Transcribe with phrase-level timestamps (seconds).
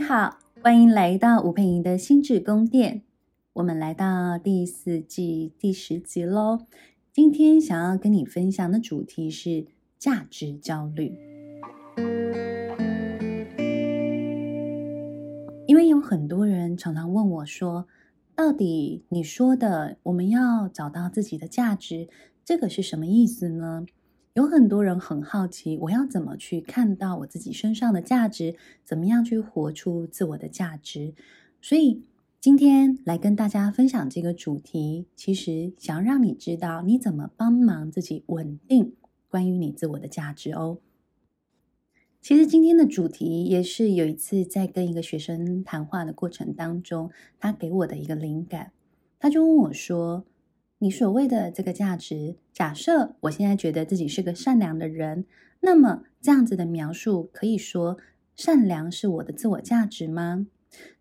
[0.00, 3.02] 你好，欢迎来到吴佩莹的心智宫殿。
[3.52, 6.60] 我们来到第四季第十集喽。
[7.12, 9.66] 今天想要跟你分享的主题是
[9.98, 11.18] 价值焦虑。
[15.66, 17.86] 因为有很多人常常问我说，
[18.34, 22.08] 到底你说的我们要找到自己的价值，
[22.42, 23.84] 这个是什么意思呢？
[24.34, 28.54] 有很多人很好奇，我要怎么去看到我自己身上的价值？
[28.84, 31.14] 怎么样去活出自我的价值？
[31.60, 32.04] 所以
[32.40, 38.94] 今天来跟大家分享这个主题，其实想要让你知道你怎么帮忙自己稳定
[39.28, 40.78] 关于你自我的价值哦。
[42.22, 47.10] 其实今天的主题也是有一次在跟一个学生谈话的过程当中，
[47.40, 48.70] 他给我的一个灵感，
[49.18, 50.24] 他就问我说。
[50.82, 55.26] 你所谓的这个价值，假设我现在觉得自己是个善良的人，
[55.60, 57.98] 那么这样子的描述可以说
[58.34, 60.46] 善良是我的自我价值吗？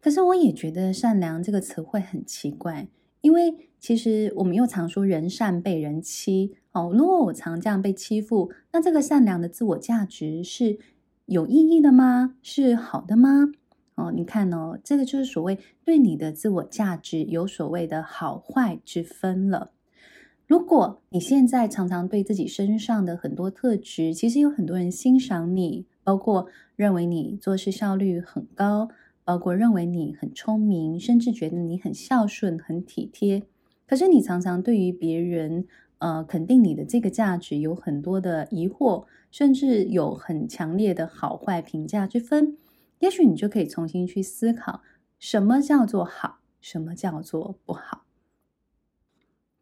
[0.02, 2.90] 可是我也觉得善良这个词汇很奇怪，
[3.22, 6.92] 因为其实我们又常说人善被人欺哦。
[6.94, 10.78] 如果我常这样被欺负，那这个善良的自我价值是
[11.26, 12.36] 有意义的吗？
[12.42, 13.54] 是好的吗？
[14.00, 19.72] 哦，你看哦，这个就是所谓对你的自我价值有所谓的好坏之分了。
[20.48, 28.90] 如果你现在常常对自己身上的很多特质，其实有很多人欣赏你，包括认为你做事效率很高，
[29.24, 33.44] 包括认为你很聪明，甚至觉得你很孝顺、很体贴。
[33.86, 35.68] 可是你常常对于别人，
[36.00, 42.58] 呃，肯定你的这个价值有很多的疑惑，甚至有很强烈的好坏评价之分。
[43.00, 44.82] 也许你就可以重新去思考，
[45.18, 48.06] 什么叫做好，什么叫做不好。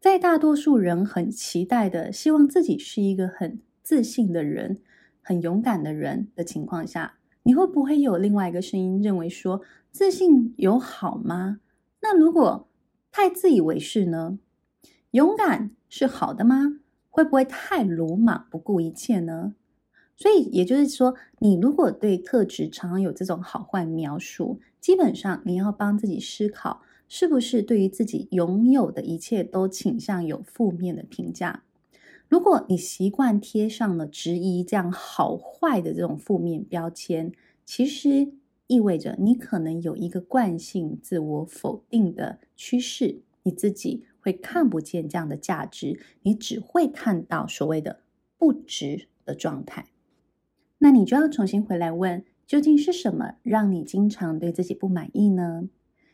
[0.00, 4.80] 在大多数人很期待的，希望自己是一个很自信的人、
[5.20, 11.60] 很勇敢的人的情况下，你会不会有另外一个声音认为说，自信有好吗？
[12.00, 12.68] 那如果
[13.10, 14.38] 太自以为是呢？
[15.12, 16.80] 勇敢是好的吗？
[17.08, 19.54] 会不会太鲁莽、不顾一切呢？
[20.20, 31.62] 所以，也就是说，你如果对特质常常有这种好坏描述，基本上你要帮自己思考，是不是对于自己拥有的一切都倾向有负面的评价。
[32.28, 37.30] 如果你习惯贴上了质疑这样好坏的这种负面标签，
[37.64, 38.32] 其实
[38.66, 48.00] 意味着你可能有一个惯性自我否定的趋势，你自己会看不见这样的价值，你只会看到所谓的
[48.36, 49.86] 不值的状态。
[50.80, 55.68] 那你就要重新回来问，究竟是什么让你经常对自己不满意呢？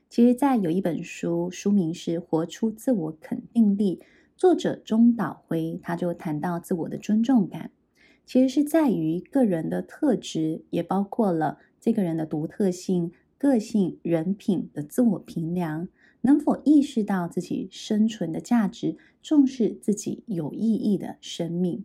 [0.08, 4.00] 其实，在有一本书，书名是《活出自我肯定力》，
[4.36, 7.72] 作者中岛辉他就谈到自我的尊重感，
[8.25, 15.88] 其实是在于个人的特质，也包括了这个人的独特性、个性、人品的自我评量，
[16.22, 21.84] 能否意识到自己生存的价值，重视自己有意义的生命。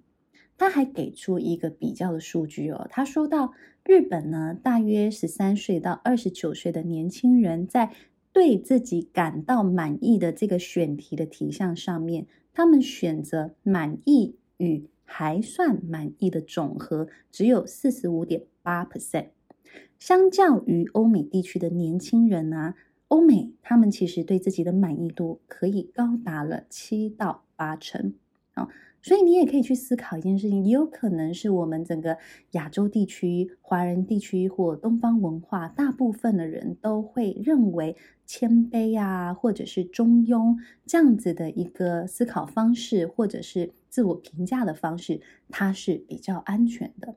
[0.60, 3.54] 他还给出一个比较的数据哦，他说到
[3.86, 7.92] 日本呢，大约十三岁到二十九岁的年轻人，在
[8.34, 19.30] 对自己感到满意的这个选题的题项上面，他们选择满意与还算满意的总和只有四十五点八 percent，
[19.98, 22.76] 相较于欧美地区的年轻人啊，
[23.08, 28.14] 欧美他们其实对自己的满意度可以高达了七到八成
[28.54, 28.68] 啊。
[29.02, 32.18] 所以你也可以去思考一件事情，也有可能是我们整个
[32.52, 37.96] 亚洲地区、华人地区或东方文化，大部分的人都会认为
[38.26, 47.16] 谦卑啊，或者是中庸这样子的一个思考方式，或者是自我评价的方式，它是比较安全的。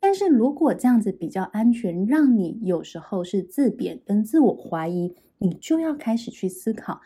[0.00, 7.00] 但是如果这样子比较安全，让你有时候是自贬跟自我怀疑，你就要开始去思考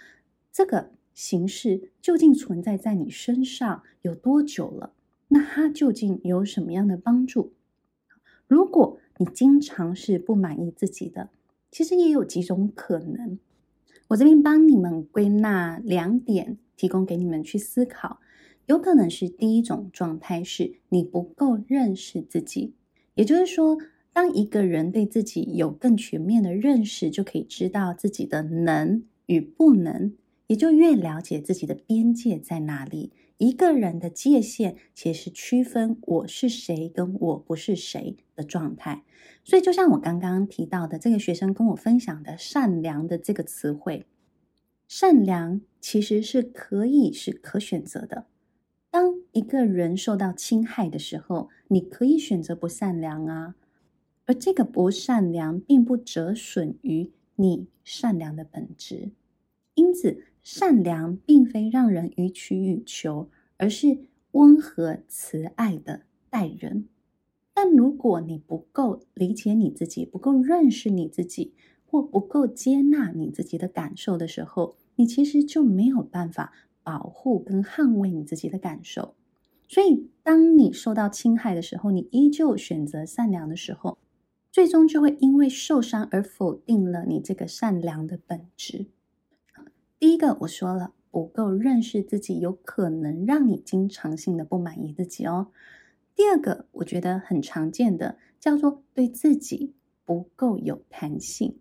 [0.51, 0.91] 这个。
[1.19, 4.93] 形式究竟存在在你身上有多久了？
[5.27, 7.55] 那它究竟有什么样的帮助？
[8.47, 11.31] 如果你经常是不满意自己的，
[11.73, 13.37] 其实也有几种可能。
[14.07, 18.21] 我这边帮你们归纳两点，提供给你们去思考。
[18.67, 22.75] 有可能是第一种状态是你不够认识自己，
[23.17, 23.77] 也就是说，
[24.13, 30.13] 当一个人对自己有更全面的认识，就可以知道自己的能与不能。
[30.49, 33.13] 也就越了解自己的边界在哪里。
[33.37, 39.05] 一个人的界限其实区分我是谁跟我不是谁的状态。
[39.45, 44.07] 所以，就像我刚刚提到的，这个学生跟我分享的“善良”的这个词汇，
[44.89, 48.27] 善良其实是可以是可选择的。
[48.91, 53.55] 当一个人受到侵害的时候，你可以选择不善良啊。
[54.27, 59.13] 而这个不善良并不折损于你善良的本质。
[59.75, 63.29] 因此，善良并非让人予取予求，
[63.59, 63.99] 而是
[64.31, 66.89] 温和慈爱的待人。
[67.53, 71.53] 但如果你不够理解你自己，不够认识你自己，
[71.85, 79.15] 或不够接纳你自己的感受的时候，你其实就没有办法保护跟捍卫你自己的感受。
[79.69, 83.99] 所以，当你受到侵害的时候，你依旧选择善良的时候，
[84.51, 88.87] 最终就会因为受伤而否定了你这个善良的本质。
[89.99, 95.49] 第一个，我说了，不够认识自己，有可能让你经常性的不满意自己哦。
[96.15, 99.75] 第二个，我觉得很常见的叫做对自己
[100.05, 101.59] 不够有弹性。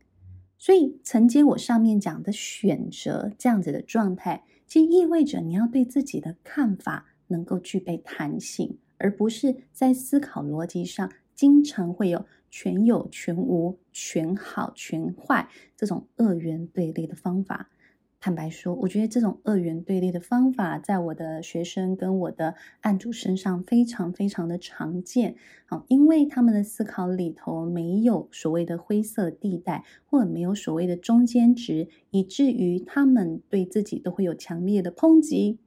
[0.60, 17.72] 所以承接我上面讲的选择这样子的状态，其实意味着你要对自己的看法能够具备弹性，而不是在思考逻辑上经常会有全有、全无、全好、全坏这种二元对立的方法。
[18.20, 25.36] 坦白说，我觉得这种二元对立的方法，在我的学生跟我的案主身上非常非常的常见。
[25.68, 35.60] 好，因为他们的思考里头没有所谓的灰色地带，或者没有所谓的中间值，以至于他们对自己都会有强烈的抨击，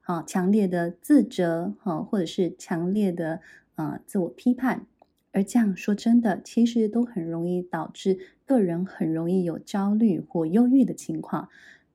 [0.00, 3.40] 好，强烈的自责，好，或者是强烈的
[3.74, 4.86] 呃自我批判。
[5.32, 11.48] 而这样说真的，其实都很容易导致个人很容易有焦虑或忧郁的情况。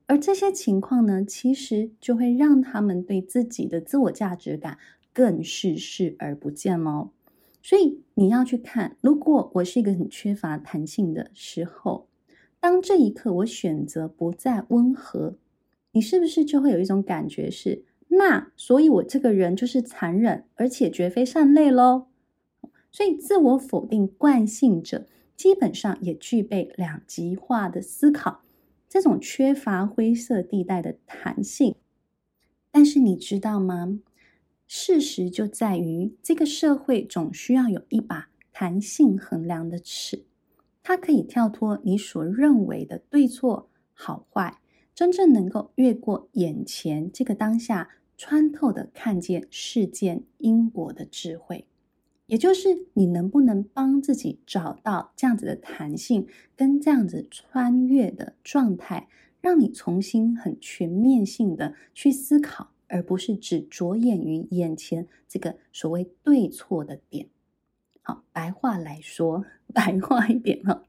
[0.08, 4.78] 而这些情况呢，其实就会让他们对自己的自我价值感
[5.12, 7.10] 更是视而不见喽。
[7.64, 12.08] 所以你要去看，如果我是一个很缺乏弹性的时候，
[12.60, 15.38] 当这一刻我选择不再温和，
[15.92, 22.06] 你是不是就会有一种感觉是，那所以我这个人就是残忍，而且绝非善类喽？
[22.92, 28.45] 所以自我否定惯性者，基本上也具备两极化的思考。
[28.96, 31.76] 这种缺乏灰色地带的弹性，
[32.72, 34.00] 但是你知道吗？
[34.68, 40.24] 事实就在于，这个社会总需要有一把弹性衡量的尺，
[40.82, 44.62] 它可以跳脱你所认为的对错好坏，
[44.94, 51.66] 真正能够越过眼前这个当下，穿透的看见事件因果的智慧。
[52.28, 59.08] 也就是你能不能帮自己找到这样子的弹性，跟这样子穿越的状态，
[59.42, 67.28] 让你重新很全面性的去思考，而不是只着眼于眼前这个所谓对错的点。
[68.02, 70.84] 好，白话来说，白话一点哦，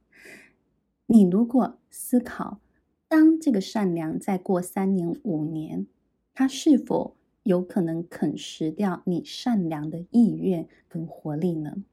[1.07, 2.61] 你如果思考，
[3.09, 5.87] 当这个善良再过三年五年，
[6.35, 11.85] 它是否有可能啃食掉你善良的意愿跟活力呢？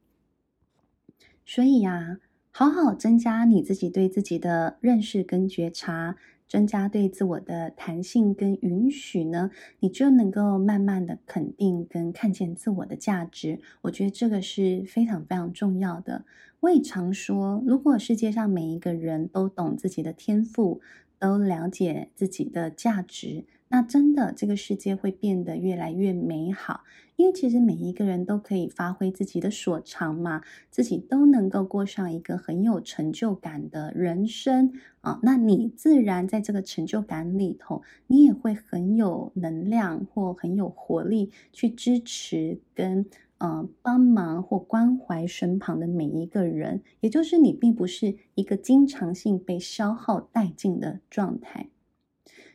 [1.46, 2.18] 所以呀，
[2.50, 6.16] 好好增加你自己对自己的认识跟觉察，
[6.48, 13.60] 增加对自我的弹性跟允许呢，你就能够慢慢的肯定跟看见自我的价值。
[13.82, 16.24] 我觉得这个是非常非常重要的。
[16.60, 20.80] 我也常说，如果世界上每一个人都懂自己的天赋，
[21.18, 23.44] 都了解自己的价值。
[23.74, 26.84] 那真的，这个世界会变得越来越美好，
[27.16, 35.18] 因为其实每一个人都可以发挥自己的所长嘛，自己都能够过上一个很有成就感的人生啊。
[35.24, 43.04] 那你自然在这个成就感里头，你也会很有能量或很有活力去支持跟
[43.38, 51.68] 呃帮忙或关怀身旁的每一个人，也就是你并不是一个经常性被消耗殆尽的状态，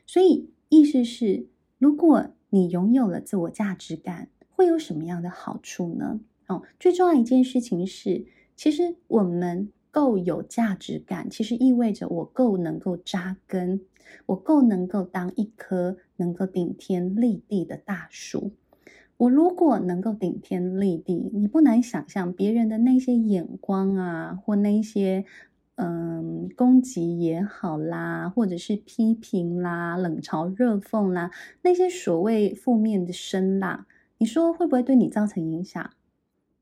[0.05, 0.51] 所以。
[0.69, 1.47] 意思是，
[1.79, 6.19] 如果你拥有了自我价值感，会有什么样的好处呢？
[6.47, 13.81] 哦，最重要一件事情是，其实我们够有价值感，其实意味着我够能够扎根，
[14.27, 18.51] 我够能够当一棵能够顶天立地的大树。
[19.17, 25.25] 我如果能够顶天立地，你不难想象别人的那些眼光啊，或那些。
[25.81, 31.31] 嗯，攻击也好啦，或者是批评啦、冷嘲热讽啦，
[31.61, 33.85] 那些所谓负面的声浪，
[34.17, 35.89] 你说会不会对你造成影响？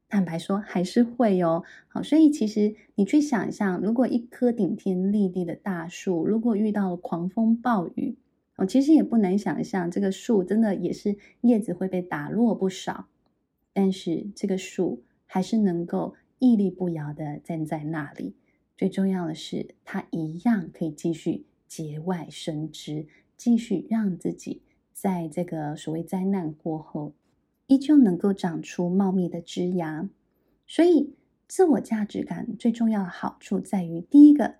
[0.07, 1.63] 坦白说，还是会哦。
[1.87, 8.15] 好，所以其实你去想象，如果一棵顶天立地的大树，如果遇到了狂风暴雨，
[8.57, 13.07] 哦，其实也不难想象，这个树真的也是叶子会被打落不少，
[13.73, 18.35] 但是这个树还是能够屹立不摇的站在那里。
[18.77, 24.61] 最重要的是，它一样可以继续节外生枝，继续让自己
[24.93, 27.13] 在这个所谓灾难过后，
[27.65, 30.07] 依旧能够长出茂密的枝芽。
[30.67, 31.15] 所以，
[31.47, 34.57] 自我价值感最重要的好处在于，第一个，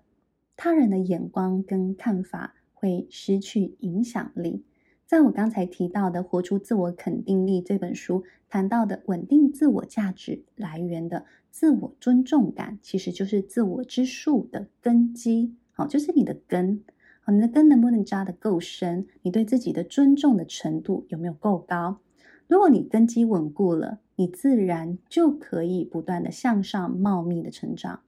[0.56, 4.64] 他人的眼光跟看法会失去影响力。
[5.06, 15.54] 在我刚才提到的《活出自我肯定力》这本书谈到的稳定自我价值来源的自我尊重感，其实就是自我之树的根基。
[15.72, 16.82] 好，就是你的根。
[17.20, 19.06] 好，你的根能不能扎得够深？
[19.22, 22.00] 你对自己的尊重的程度有没有够高？
[22.46, 28.00] 如果你根基稳固了，你自然就可以不断的向上茂密的成长。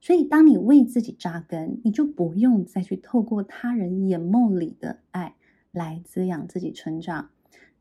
[0.00, 5.34] 所以，当你为自己扎根，你就不用再去透过他人眼梦里的爱。
[5.72, 7.30] 来滋养自己成长。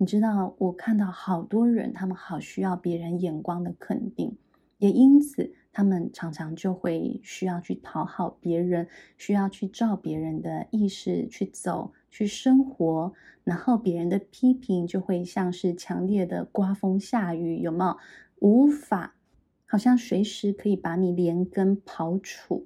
[0.01, 4.35] 你知道，我看到好多人，他们好需要别人眼光的肯定，
[4.79, 17.97] 也因此，他们常常就会需要去讨好别人，需要去照别人的意识去走、去生活，然后别人的批评就会像是强烈的刮风下雨，有没有？
[18.39, 19.13] 无法，
[19.67, 22.65] 好像随时可以把你连根刨除。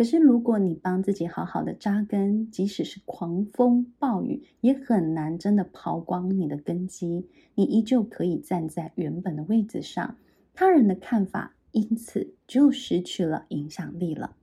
[0.00, 7.26] 可是，如果你帮自己好好的扎根，即使是狂风暴雨，也很难真的刨光你的根基。
[7.54, 10.16] 你依旧可以站在原本的位置上，
[10.54, 14.34] 他人的看法因此就失去了影响力了。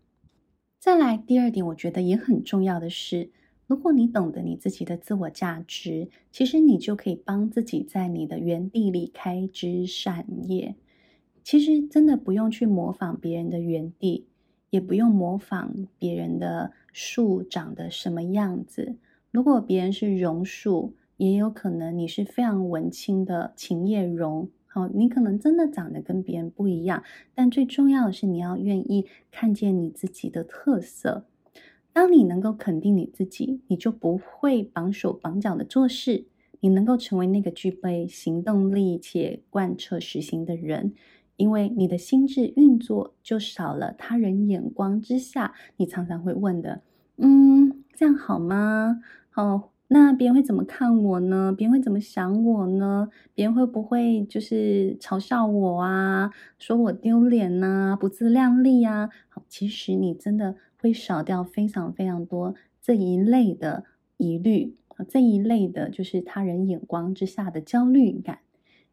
[0.80, 3.32] 再来，第二点，我觉得也很重要的是，
[3.66, 10.76] 如果你懂得你自己的自我价值，其实你就可以帮自己在你的原地里开枝散叶。
[11.44, 14.28] 其实真的不用去模仿别人的原地。
[14.70, 18.96] 也不用模仿别人的树长得什么样子。
[19.32, 24.50] 如果别人是榕树，也有可能你是非常文青的琴叶榕。
[24.66, 27.04] 好，你可能真的长得跟别人不一样。
[27.34, 31.26] 但最重要的是，你要愿意看见你自己的特色。
[31.92, 36.26] 当你能够肯定你自己，你就不会绑手绑脚的做事。
[36.60, 40.94] 你能够成为那个具备行动力且贯彻实行的人。
[41.38, 46.82] 因为你的心智运作就少了他人眼光之下，你常常会问的，
[47.18, 49.00] 嗯，这样好吗？
[49.30, 51.54] 好，那别人会怎么看我呢？
[51.56, 53.10] 别人会怎么想我呢？
[53.34, 56.32] 别人会不会就是嘲笑我啊？
[56.58, 57.96] 说我丢脸呐？
[58.00, 59.10] 不自量力呀？
[59.30, 63.84] 好，其实你真的会少掉非常非常多这一类的
[64.18, 64.76] 疑虑，
[65.08, 68.40] 这一类的就是他人眼光之下的焦虑感，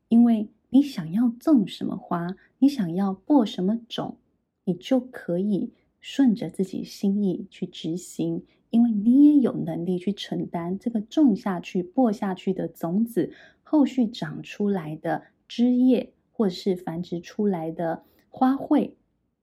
[0.09, 0.51] 因为。
[0.75, 4.19] 你想要种什么花，你想要播什么种，
[4.65, 18.95] 你就可以顺着自己心意去执行，因为你也有能力去承担这个种下去、播下去的种子，后续长出来的枝叶，或是繁殖出来的花卉，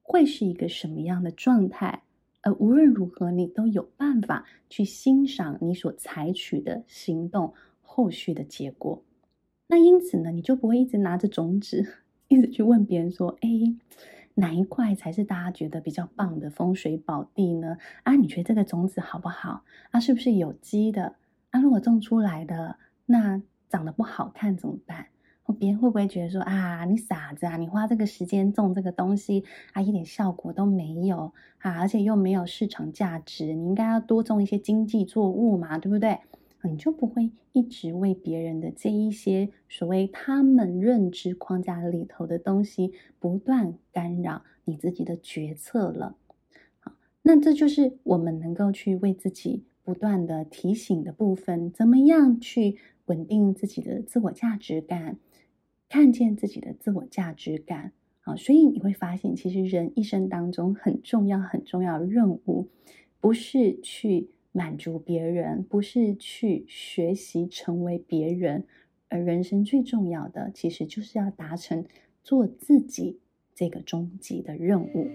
[0.02, 2.04] 会是一个什么样的状态？
[2.42, 9.02] 而无论如何，你都有办法去欣赏你所采取的行动后续的结果。
[9.72, 11.88] 那因此呢，你就不会一直拿着种子，
[12.28, 13.50] 一直去问别人说：“哎，
[14.34, 17.78] 哪一块才是大家觉得比较棒的风水宝地呢？
[18.04, 19.64] 啊，你觉得这个种子好不好？
[19.92, 21.16] 啊，是不是有机的？
[21.52, 22.76] 啊，如果种出来的
[23.06, 25.06] 那长得不好看怎么办？
[25.58, 36.20] 别人会不会觉得说啊，你傻子啊，你花这个时间种这个东西啊，一点效果都没有啊，而且又没有市场价值，你应该要多种一些经济作物嘛，对不对？”
[36.70, 46.16] 你就不会一直为别人的这一些所谓他们认知框架里头的东西不断干扰你自己的决策了。
[46.80, 55.18] 好，那这就是我们能够去为自己不断的提醒的部分，怎么样去稳定自己的自我价值感，
[55.90, 57.94] 看见自己的自我价值感。
[58.20, 62.68] 好，所以你会发现，其实人一生当中很重要、很重要的任务，
[63.20, 64.30] 不是去。
[64.52, 68.66] 满足别人，不是去学习成为别人，
[69.10, 71.86] 而人生最重要的，其实就是要达成
[72.24, 73.20] 做自己
[73.56, 75.08] 这个终极的任务。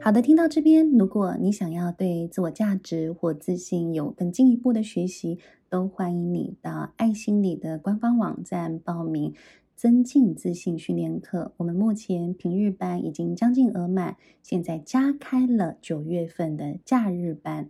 [0.00, 9.34] 好的，听到这边，如果你想要对自我价值或自信有更进一步的学习，都欢迎你到爱心理的官方网站报名。
[9.76, 17.68] 增进自信训练课，我们目前平日班已经将近额满，现在加开了九月份的假日班。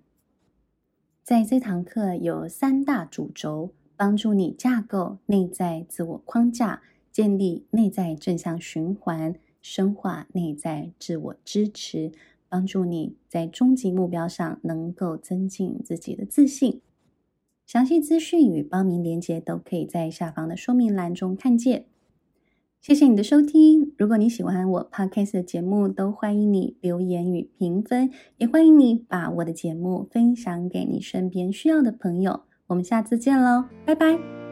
[1.25, 12.13] 在这堂课有三大主轴，帮助你架构内在自我框架，建立内在正向循环，深化内在自我支持，
[12.49, 16.81] 帮助你在终极目标上能够增进自己的自信。
[17.67, 21.87] 详细资讯与报名链接都可以在下方的说明栏中看见。
[22.87, 23.93] 谢谢你的收听。
[23.99, 32.43] 如果你喜欢我 Podcast 的节目，都欢迎你留言与评分，也欢迎你把我的节目分享给你身边需要的朋友。
[32.69, 34.46] 我们下次见喽，拜拜。